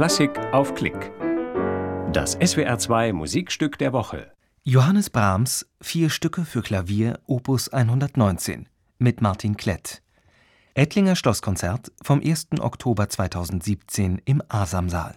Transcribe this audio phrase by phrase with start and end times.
[0.00, 1.12] Klassik auf Klick.
[2.10, 4.32] Das SWR2 Musikstück der Woche.
[4.62, 8.66] Johannes Brahms Vier Stücke für Klavier Opus 119
[8.98, 10.00] mit Martin Klett.
[10.72, 12.48] Ettlinger Schlosskonzert vom 1.
[12.60, 15.16] Oktober 2017 im Asamsaal.